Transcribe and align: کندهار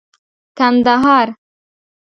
کندهار 0.57 1.27